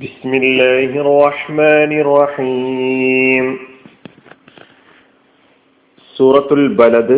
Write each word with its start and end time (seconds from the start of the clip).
بسم 0.00 0.34
الله 0.34 0.90
الرحمن 1.00 1.92
الرحيم 2.00 3.46
സൂറത്തുൽ 6.16 6.62
ബലദ് 6.78 7.16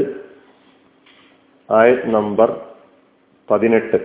ആയത് 1.69 2.07
നമ്പർ 2.15 2.49
പതിനെട്ട് 3.49 3.99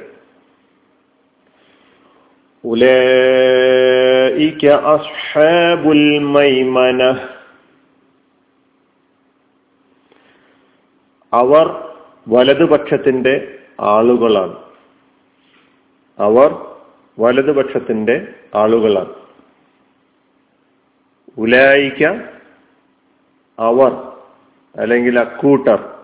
ഉലൈക 2.63 4.63
അസ്ഹാബുൽ 4.93 6.05
മൈമന 6.35 7.01
അവർ 11.33 11.67
വലതുപക്ഷത്തിന്റെ 12.27 13.33
ആളുകളാണ് 13.93 14.55
അവർ 16.19 16.51
വലതുപക്ഷത്തിന്റെ 17.18 18.34
ആളുകളാണ്. 18.54 19.14
ഉലായിക്ക 21.38 22.02
അവർ 23.58 23.92
അല്ലെങ്കിൽ 24.76 25.18
അക്കൂട്ടർ 25.18 25.94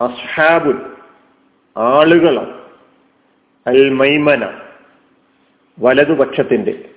അസ്ഹാബുൽ 0.00 0.96
ആളുകളാണ്. 1.76 2.60
അൽ 3.66 3.90
മൈമന 3.90 4.60
വലതുപക്ഷത്തിന്റെ. 5.80 6.90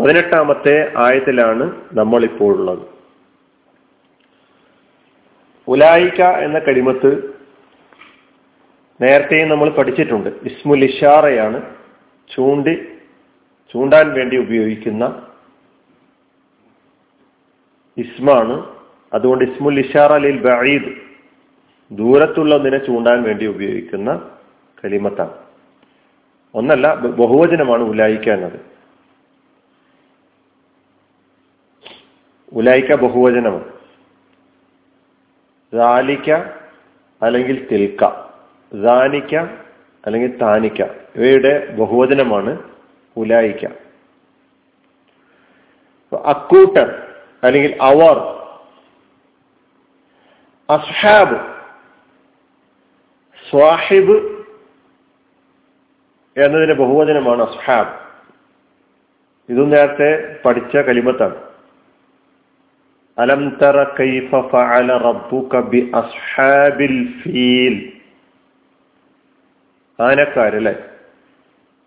പതിനെട്ടാമത്തെ 0.00 0.92
ആയത്തിലാണ് 0.96 1.82
നമ്മൾ 1.92 2.24
ഇപ്പോൾ 2.24 2.56
ഉള്ളത് 2.56 2.86
ഉലായിക്ക 5.68 6.22
എന്ന 6.22 6.58
കടിമത്ത് 6.58 7.33
നേരത്തെയും 9.04 9.48
നമ്മൾ 9.48 9.70
പഠിച്ചിട്ടുണ്ട്. 9.70 10.28
ഇസ്മുൽ 10.28 10.84
ഇഷാറയാണ് 10.84 11.76
ചൂണ്ടി 12.34 12.74
ചൂണ്ടാൻ 13.72 14.12
വേണ്ടി 14.12 14.36
ഉപയോഗിക്കുന്ന 14.36 15.26
ഇസ്മാണ്. 17.98 18.76
അതുകൊണ്ട് 19.14 19.44
ഇസ്മുൽ 19.44 19.80
ഇഷാറ 19.80 20.16
ലിൽ 20.16 20.38
ബഈദ് 20.38 20.94
ദൂരത്തുള്ളതിനെ 21.92 22.78
ചൂണ്ടാൻ 22.78 23.22
വേണ്ടി 23.22 23.46
ഉപയോഗിക്കുന്ന 23.46 24.30
കലിമത്താണ്. 24.84 25.34
ഒന്നല്ല 26.54 26.94
ബഹുവചനമാണ് 26.94 27.82
ഉലായിക്ക 27.82 28.28
എന്നത്. 28.28 28.60
ഉലായിക്ക 32.52 32.94
ബഹുവചനമാണ്. 32.94 33.72
റാലിക്ക 35.74 36.30
അല്ലെങ്കിൽ 37.22 37.68
തിൽക്ക. 37.72 38.23
ദാനിക്ക 38.72 39.34
അല്ലെങ്കിൽ 40.06 40.38
താനിക്ക. 40.38 40.82
ഇവയുടെ 41.16 41.70
ബഹുവചനമാണ് 41.70 42.58
ഉലായിക്ക. 43.16 43.68
അക്കൂട്ടർ 46.16 47.12
അല്ലെങ്കിൽ 47.42 47.78
അവർ. 47.82 48.18
അസ്ഹാബ്. 50.70 51.54
സ്വാഹിബ് 53.50 54.44
എന്നതിന്റെ 56.36 56.74
ബഹുവചനമാണ് 56.74 57.42
അസ്ഹാബ്. 57.42 58.04
ഇതും 59.52 59.70
നേരത്തെ 59.70 60.40
പഠിച്ച 60.44 60.76
കലിമത്താണ്. 60.76 61.36
അലം 63.18 63.48
തറ 63.48 63.84
കൈഫ 63.84 64.30
ഫഅല 64.48 64.96
റബ്ബുക 64.96 65.60
ബി 65.60 65.92
അസ്ഹാബിൽ 65.94 67.22
ഫീൽ. 67.22 67.93
ആനക്കാരല്ലേ? 70.00 70.74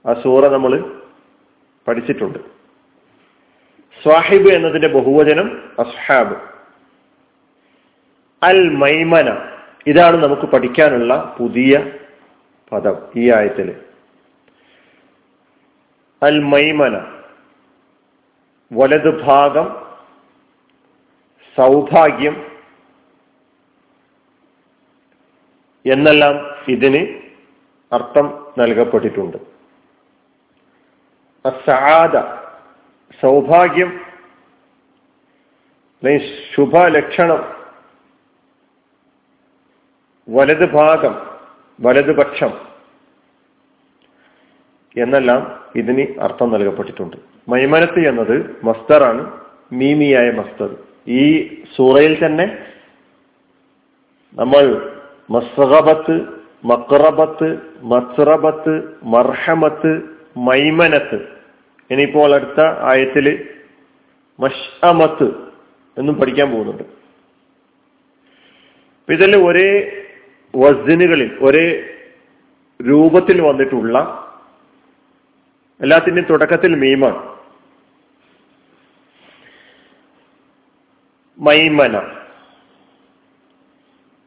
ആ 0.10 0.14
സൂറ 0.14 0.48
നമ്മൾ 0.48 1.02
പഠിച്ചിട്ടുണ്ട്. 1.88 2.40
സ്വാഹിബ് 4.04 4.54
എന്നതിന്റെ 4.54 4.88
ബഹുവചനം 4.88 5.74
അസ്ഹാബ്. 5.80 6.38
അൽ 8.44 8.70
മൈമന 8.70 9.52
ഇതാണ് 9.88 10.24
നമുക്ക് 10.24 10.42
പഠിക്കാനുള്ള 10.42 11.36
പുതിയ 11.40 11.92
പദം 12.72 12.98
ഈ 13.16 13.32
ആയത്തിൽ. 13.32 13.82
അൽ 16.24 16.40
മൈമന 16.40 17.22
വലത് 18.74 19.22
ഭാഗം 19.24 19.88
സൗഭാഗ്യം. 21.58 22.52
എന്നെല്ലാം 25.86 26.56
ഇതിന് 26.68 27.27
അർത്ഥം 27.92 28.48
നൽകപ്പെട്ടിട്ടുണ്ട്. 28.58 29.38
അസാദ 31.46 32.18
സൗഭാഗ്യം 33.22 34.02
അല്ലെങ്കിൽ 36.04 36.34
ശുഭലക്ഷണം 36.56 37.58
വലത് 40.30 40.72
ഭാഗം 40.72 41.38
വലതുപക്ഷം 41.82 42.54
എന്നെല്ലാം 44.98 45.64
ഇതിന് 45.76 46.20
അർത്ഥം 46.20 46.52
നൽകപ്പെട്ടിട്ടുണ്ട്. 46.52 47.18
മൈമനത്ത് 47.48 48.08
എന്നത് 48.08 48.66
മസ്തറാണ് 48.66 49.42
മീമിയായ 49.72 50.32
മസ്തർ. 50.32 50.76
ഈ 51.08 51.24
സൂറയിൽ 51.76 52.26
തന്നെ 52.26 52.46
നമ്മൾ 54.34 54.94
മസ്റബത്ത് 55.30 56.37
മക്റബത്ത് 56.64 57.62
മസ്റബത്ത് 57.82 58.98
മർഹമത്ത് 59.04 60.02
മൈമനത്ത്. 60.38 61.38
ഇനിയിപ്പോൾ 61.92 62.36
അടുത്ത 62.36 62.66
ആയത്തിൽ 62.80 63.50
മഷമത്ത് 64.40 65.48
എന്നും 65.98 66.16
പഠിക്കാൻ 66.16 66.52
പോകുന്നുണ്ട്. 66.52 66.84
ഇതിൽ 69.12 69.36
ഒരേ 69.38 69.92
വസ്ദിനുകളിൽ 70.56 71.38
ഒരേ 71.42 71.94
രൂപത്തിൽ 72.88 73.42
വന്നിട്ടുള്ള 73.42 73.98
എല്ലാത്തിന്റെയും 75.82 76.28
തുടക്കത്തിൽ 76.30 76.76
മീമാണ്. 76.76 77.38
മൈമന. 81.40 82.27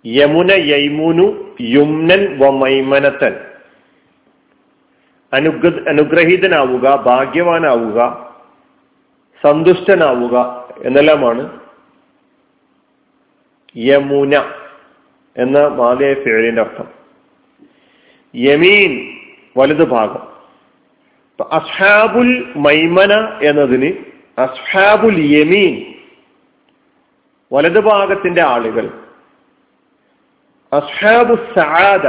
യമുന 0.06 0.52
യൈമുനു 0.52 1.56
യുംനൻ 1.60 2.38
വ 2.38 2.50
മൈമനത്തൻ 2.50 3.40
അനുഗ്ര 5.32 5.88
അനുഗ്രഹീതനാവുക 5.88 7.02
ഭാഗ്യവാനാവുക 7.02 7.98
സന്തുഷ്ടനാവുക 9.42 10.68
എന്നെല്ലാമാണ് 10.84 11.60
യമുന 13.76 14.34
എന്ന 15.36 15.66
മാതയ 15.66 16.14
ഫേലിന്റെ 16.14 16.60
അർത്ഥം. 16.60 16.88
യമീൻ 18.34 19.12
വലതു 19.56 19.84
ഭാഗം. 19.84 20.30
അസ്ഹാബുൽ 21.44 22.52
മൈമന 22.56 23.12
എന്നതിന് 23.42 23.92
അസ്ഹാബുൽ 24.40 25.20
യമീൻ 25.36 25.94
വലതുഭാഗത്തിന്റെ 27.52 28.42
ആളുകൾ 28.42 29.09
അസ്ഹാബു 30.72 31.34
സആദ 31.58 32.02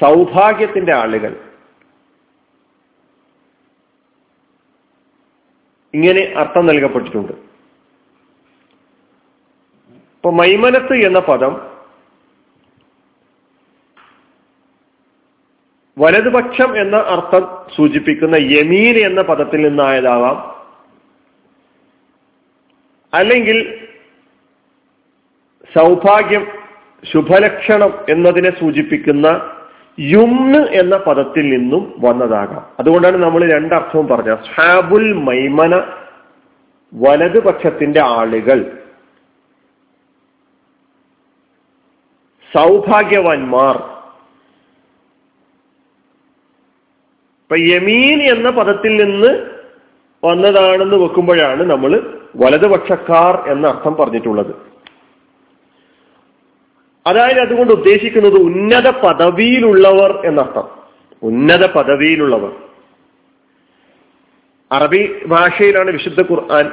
സൗഭാഗ്യത്തിന്റെ 0.00 0.96
ആളുകൾ. 0.96 1.44
ഇങ്ങനെ 5.94 6.34
അർത്ഥം 6.38 6.66
നൽകപ്പെട്ടിട്ടുണ്ട്. 6.66 7.32
ഇപ്പൊ 9.92 10.30
മൈമനത്ത് 10.30 10.94
എന്ന 10.94 11.18
പദം 11.18 11.78
വലതുപക്ഷം 15.98 16.80
എന്ന 16.80 16.96
അർത്ഥം 16.96 17.66
സൂചിപ്പിക്കുന്ന 17.76 18.34
യമീൻ 18.36 18.98
എന്ന 19.06 19.22
പദത്തിൽ 19.22 19.62
നിന്നായതാവാം. 19.62 20.58
അല്ലെങ്കിൽ 23.14 23.88
സൗഭാഗ്യം 25.78 26.57
ശുഭലക്ഷണം 27.04 28.04
എന്നതിനെ 28.08 28.60
സൂചിപ്പിക്കുന്ന 28.60 29.54
യുംന് 30.00 30.56
എന്ന 30.56 30.96
പദത്തിൽ 30.96 31.50
നിന്നും 31.50 31.94
വന്നതാകാം. 31.98 32.66
അതുകൊണ്ടാണ് 32.80 33.16
നമ്മൾ 33.16 33.52
രണ്ടർത്ഥവും 33.52 34.06
പറഞ്ഞത്. 34.06 34.38
ഹാബുൽ 34.54 35.12
മൈമന 35.12 35.82
വലതുപക്ഷത്തിന്റെ 36.94 38.00
ആളുകൾ. 38.00 38.78
സൗഭാഗ്യവാന്മാർ. 42.56 43.76
ഇപ്പൊ 47.42 47.56
യമീൻ 47.56 48.22
എന്ന 48.22 48.50
പദത്തിൽ 48.50 49.04
നിന്ന് 49.04 49.46
വന്നതാണെന്ന് 50.24 50.96
വെക്കുമ്പോഴാണ് 50.96 51.62
നമ്മൾ 51.62 52.20
വലതുപക്ഷക്കാർ 52.36 53.50
എന്ന 53.50 53.66
അർത്ഥം 53.66 53.96
പറഞ്ഞിട്ടുള്ളത്. 53.96 54.67
അതായത് 57.08 57.40
അതുകൊണ്ട് 57.40 57.72
ഉദ്ദേശിക്കുന്നത് 57.72 58.34
ഉന്നത 58.34 58.90
പദവിയിലുള്ളവർ 58.90 60.26
എന്നർത്ഥം. 60.26 60.68
ഉന്നത 61.22 61.66
പദവിയിലുള്ളവർ. 61.66 62.52
അറബി 64.72 65.24
ഭാഷയിലാണ് 65.26 65.90
വിശുദ്ധ 65.90 66.20
ഖുർആൻ. 66.20 66.70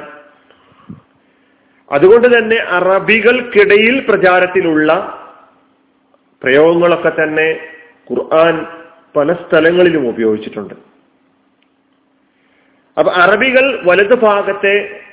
അതുകൊണ്ട് 1.92 2.38
തന്നെ 2.38 2.56
അറബികൾക്കിടയിൽ 2.56 4.00
പ്രചാരത്തിലുള്ള 4.08 5.12
പ്രയോഗങ്ങളൊക്കെ 6.42 7.12
തന്നെ 7.22 7.60
ഖുർആൻ 8.10 8.66
പല 9.16 9.32
സ്ഥലങ്ങളിലും 9.32 10.08
ഉപയോഗിച്ചിട്ടുണ്ട്. 10.08 10.74
അപ്പൊ 12.98 13.12
അറബികൾ 13.12 13.82
വലതു 13.84 14.14
ഭാഗത്തെ 14.14 15.05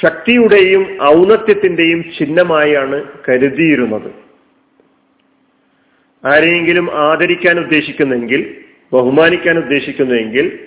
ശക്തിയുടെയും 0.00 0.98
ഔന്നത്യത്തിന്റെയും 1.02 2.02
ചിഹ്നമായാണ് 2.02 3.04
കരുതിയിരുന്നത്. 3.28 4.10
ആരെയെങ്കിലും 6.26 6.96
ആദരിക്കാൻ 6.96 7.60
ഉദ്ദേശിക്കുന്നെങ്കിൽ 7.60 8.54
ബഹുമാനിക്കാൻ 8.92 9.58
ഉദ്ദേശിക്കുന്നുവെങ്കിൽ 9.58 10.58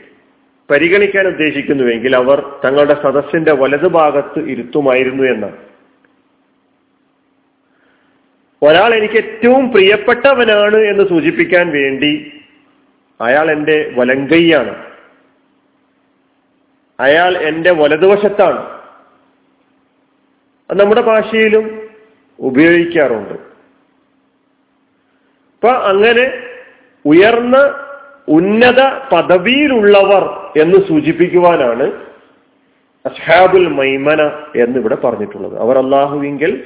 പരിഗണിക്കാൻ 0.72 1.28
ഉദ്ദേശിക്കുന്നുവെങ്കിൽ 1.28 2.16
അവർ 2.16 2.60
തങ്ങളുടെ 2.66 2.94
സദസ്സിന്റെ 2.94 3.54
വലതുഭാഗത്ത് 3.54 4.50
ഇരുത്തുമായിരുന്നു 4.50 5.24
എന്നാണ്. 5.24 5.58
ഒരാൾ 8.62 8.94
എനിക്ക് 8.94 9.14
ഏറ്റവും 9.14 9.72
പ്രിയപ്പെട്ടവനാണ് 9.72 10.78
എന്ന് 10.78 11.10
സൂചിപ്പിക്കാൻ 11.10 11.70
വേണ്ടി 11.70 12.32
അയാൾ 13.22 13.52
എന്റെ 13.52 13.92
വലങ്കയ്യാണ് 13.96 14.86
അയാൾ 17.00 17.38
എന്റെ 17.38 17.72
വലതുവശത്താണ്. 17.72 18.75
അത് 20.72 20.82
നമ്മുടെ 20.82 21.02
ഭാഷയിലും 21.02 21.90
ഉപയോഗിക്കാറുണ്ട്. 22.40 23.34
അപ്പൊ 25.56 25.70
അങ്ങനെ 25.70 26.44
ഉയർന്ന 27.06 27.80
ഉന്നത 28.28 28.82
പദവിയിലുള്ളവർ 29.14 30.52
എന്ന് 30.62 30.78
സൂചിപ്പിക്കുവാനാണ് 30.88 31.84
അസ്ഹാബുൽ 33.06 33.68
മൈമന 33.68 34.22
എന്നിവിടെ 34.56 34.96
പറഞ്ഞിട്ടുള്ളത്. 34.96 35.58
അവർ 35.58 35.78
അള്ളാഹുവിങ്കിൽ 35.78 36.64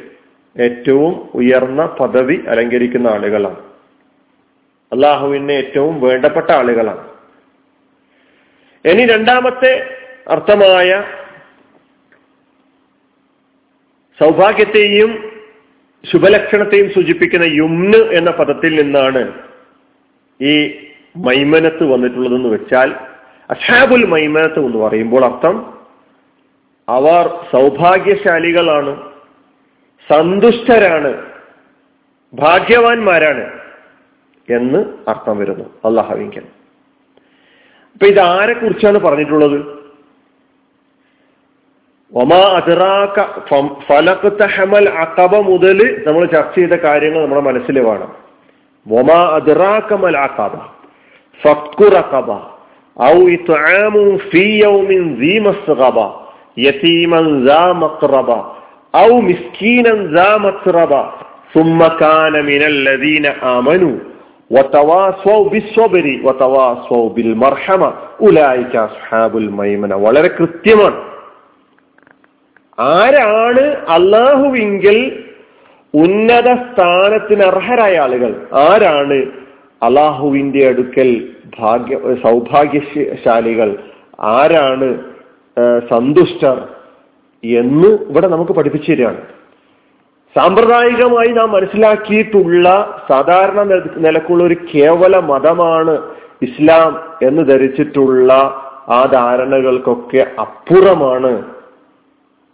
ഏറ്റവും 0.60 1.30
ഉയർന്ന 1.36 1.86
പദവി 1.86 2.44
അലങ്കരിക്കുന്ന 2.48 3.08
ആളുകളാണ്. 3.08 3.60
അള്ളാഹുവിന് 4.92 5.52
ഏറ്റവും 5.52 6.02
വേണ്ടപ്പെട്ട 6.02 6.52
ആളുകളാണ്. 6.52 7.10
ഇനി 8.86 9.06
രണ്ടാമത്തെ 9.06 9.96
അർത്ഥമായ 10.28 11.04
സൗഭാഗ്യത്തെയും 14.20 15.12
ശുഭലക്ഷണത്തെയും 16.04 16.92
സൂചിപ്പിക്കുന്ന 16.92 17.44
യുംന് 17.44 18.00
എന്ന 18.18 18.32
പദത്തിൽ 18.32 18.76
നിന്നാണ് 18.82 19.22
ഈ 20.40 20.54
മൈമനത്ത് 21.18 21.84
വന്നിട്ടുള്ളതെന്ന് 21.84 22.50
വെച്ചാൽ 22.50 22.90
അഷാബുൽ 23.50 24.06
മൈമനത്ത് 24.06 24.60
എന്ന് 24.60 24.78
പറയുമ്പോൾ 24.78 25.26
അർത്ഥം 25.26 25.56
അവർ 26.88 27.26
സൗഭാഗ്യശാലികളാണ് 27.52 28.94
സന്തുഷ്ടരാണ് 30.10 31.12
ഭാഗ്യവാന്മാരാണ് 32.34 33.46
എന്ന് 34.48 34.80
അർത്ഥം 35.08 35.38
വരുന്നു. 35.38 35.66
അള്ളാഹവിങ്കൻ 35.86 36.46
അപ്പൊ 37.94 38.06
ഇത് 38.08 38.20
ആരെ 38.20 38.54
കുറിച്ചാണ് 38.54 38.98
പറഞ്ഞിട്ടുള്ളത്? 38.98 39.79
ഒമാ 42.13 42.43
അതിറാക്ക 42.57 43.19
ഫലക്കത്ത 43.87 44.43
ഹമൽ 44.55 44.87
അക്കബ 45.05 45.35
മുതൽ 45.49 45.79
നമ്മൾ 46.07 46.23
ചർച്ച 46.35 46.55
ചെയ്ത 46.57 46.75
കാര്യങ്ങൾ 46.85 47.21
നമ്മുടെ 47.25 47.43
മനസ്സിൽ 47.49 47.79
വേണം 47.89 48.11
ഒമാ 48.87 49.21
അതിറാക്കമൽ 49.39 50.19
അക്കബ 50.27 50.55
ഫക്കുറക്കബ 51.41 52.29
ഔ 52.97 53.17
ഇത്ആമു 53.37 54.03
ഫീ 54.31 54.45
യൗമിൻ 54.59 55.03
ذي 55.23 55.35
مسغبة 55.41 56.07
يتيما 56.59 57.21
ذا 57.49 57.65
مقربة 57.75 58.39
أو 58.95 59.21
مسكينا 59.21 59.93
ذا 60.17 60.31
متربة 60.39 61.03
ثم 61.55 61.81
كان 61.99 62.35
من 62.45 62.63
الذين 62.65 63.27
آمنوا 63.57 63.97
وتواصوا 64.51 65.49
بالصبر 65.51 66.21
وتواصوا 66.25 67.09
بالمرحمة 67.11 67.89
أولئك 68.21 68.75
أصحاب 68.89 69.33
الميمنة 69.37 69.95
വളരെ 69.97 70.31
കൃത്യമാണ് 70.31 70.97
ആരാണ് 72.80 73.64
അള്ളാഹുവിങ്കിൽ 73.90 75.26
ഉന്നത 75.94 76.46
സ്ഥാനത്തിന് 76.46 77.44
അർഹരായ 77.44 77.98
ആളുകൾ? 77.98 78.48
ആരാണ് 78.54 79.24
അള്ളാഹുവിന്റെ 79.84 80.68
അടുക്കൽ 80.68 81.28
ഭാഗ്യ 81.60 81.98
സൗഭാഗ്യശാലികൾ? 82.24 83.78
ആരാണ് 84.20 85.04
സന്തുഷ്ടർ 85.90 86.58
എന്ന് 87.44 87.88
ഇവിടെ 87.88 88.28
നമുക്ക് 88.28 88.52
പഠിപ്പിച്ചു 88.52 88.92
തരികയാണ്. 88.92 89.22
സാമ്പ്രദായികമായി 90.38 91.28
നാം 91.28 91.52
മനസ്സിലാക്കിയിട്ടുള്ള 91.52 92.66
സാധാരണ 93.10 93.64
നിലക്കുള്ള 93.98 94.44
ഒരു 94.44 94.58
കേവല 94.76 95.20
മതമാണ് 95.20 95.98
ഇസ്ലാം 96.42 97.04
എന്ന് 97.28 97.50
ധരിച്ചിട്ടുള്ള 97.50 98.34
ആ 98.90 99.10
ധാരണകൾക്കൊക്കെ 99.12 100.28
അപ്പുറമാണ് 100.40 101.59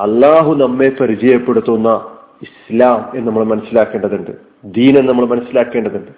അള്ളാഹു 0.01 0.55
നമ്മെ 0.55 0.89
പരിചയപ്പെടുത്തുന്ന 0.89 2.17
ഇസ്ലാം 2.41 3.11
എന്ന് 3.15 3.27
നമ്മൾ 3.27 3.43
മനസ്സിലാക്കേണ്ടതുണ്ട്. 3.43 4.31
ദീൻ 4.65 4.97
എന്ന് 4.97 5.09
നമ്മൾ 5.11 5.25
മനസ്സിലാക്കേണ്ടതുണ്ട്. 5.25 6.11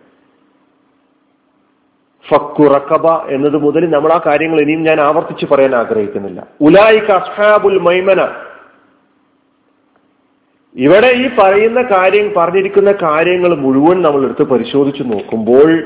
ഫക്കുറക്കബ 2.30 3.08
എന്നത് 3.08 3.58
മുതൽ 3.58 3.90
നമ്മൾ 3.90 4.14
ആ 4.14 4.22
കാര്യങ്ങൾ 4.26 4.62
ഇനിയും 4.62 4.84
ഞാൻ 4.84 5.00
ആവർത്തിച്ച് 5.00 5.46
പറയാൻ 5.46 5.76
ആഗ്രഹിക്കുന്നില്ല. 5.76 6.48
ഉലായിക്ക് 6.62 7.12
അസ്ഹാബുൽ 7.12 7.80
മൈമന. 7.80 8.28
ഇവിടെ 10.76 11.08
ഈ 11.08 11.30
പറയുന്ന 11.40 11.82
കാര്യം 11.82 12.34
പറഞ്ഞിരിക്കുന്ന 12.38 12.92
കാര്യങ്ങൾ 12.92 13.56
മുഴുവൻ 13.56 14.02
നമ്മൾ 14.02 14.24
എടുത്ത് 14.24 14.44
പരിശോധിച്ചു 14.44 15.04
നോക്കുമ്പോൾ 15.04 15.84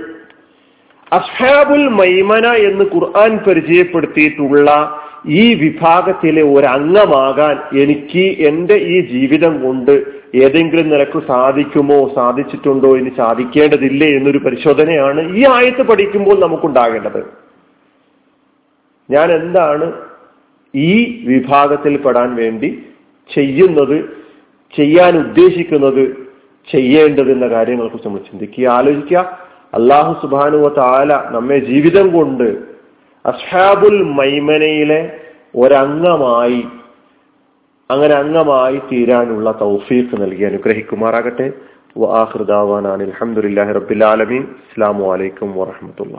അസ്ഹാബുൽ 1.14 1.88
മൈമന 1.88 2.46
എന്ന് 2.46 2.86
ഖുർആൻ 2.94 3.38
പരിചയപ്പെടുത്തിയിട്ടുള്ള 3.38 5.01
ഈ 5.28 5.54
വിഭാഗത്തിലെ 5.54 6.42
ഒരംഗമാകാൻ 6.42 7.80
എനിക്ക് 7.80 8.48
എന്റെ 8.48 8.74
ഈ 8.74 9.02
ജീവിതം 9.02 9.64
കൊണ്ട് 9.64 10.04
ഏതെങ്കിലും 10.36 10.90
നിലയ്ക്ക് 10.90 11.28
സാധിക്കുമോ 11.28 12.12
സാധിച്ചിട്ടുണ്ടോ 12.16 12.98
ഇനി 12.98 13.12
സാധിക്കേണ്ടതില്ലേ 13.18 14.08
എന്നൊരു 14.08 14.38
പരിശോധനയാണ് 14.38 15.36
ഈ 15.36 15.46
ആയത്ത് 15.50 15.82
പഠിക്കുമ്പോൾ 15.82 16.40
നമുക്കുണ്ടാകേണ്ടത്. 16.40 17.24
ഞാൻ 19.10 19.32
എന്താണ് 19.32 19.94
ഈ 20.76 21.22
വിഭാഗത്തിൽ 21.28 21.98
പെടാൻ 21.98 22.36
വേണ്ടി 22.36 22.84
ചെയ്യുന്നത് 23.36 24.06
ചെയ്യാൻ 24.78 25.18
ഉദ്ദേശിക്കുന്നത് 25.18 26.16
ചെയ്യേണ്ടത് 26.72 27.32
എന്ന 27.32 27.48
കാര്യങ്ങളെക്കുറിച്ച് 27.48 28.08
നമ്മൾ 28.08 28.20
ചിന്തിക്കുക. 28.20 28.68
ആലോചിക്കുക. 28.68 29.40
അള്ളാഹു 29.74 30.28
സുബാനുവ 30.28 30.68
താല 30.68 31.24
നമ്മെ 31.32 31.60
ജീവിതം 31.60 32.12
കൊണ്ട് 32.12 32.71
അസ്ഹാബുൽ 33.26 34.00
മൈമനയിലെ 34.04 35.02
ഒരംഗമായി 35.56 36.62
അങ്ങനെ 37.90 38.14
അംഗമായി 38.14 38.82
തീരാനുള്ള 38.92 39.52
തൗഫീഖ് 39.52 40.22
നൽകി 40.22 40.44
അനുഗ്രഹിക്കുമാറാകട്ടെ. 40.44 41.48
വാഹൃദാവാനാണ് 41.98 43.04
അലഹമുല്ലാഹി 43.04 43.72
അസ്സാം 44.38 45.00
വലൈക്കും 45.00 45.50
വാഹമത്തുള്ള 45.56 46.18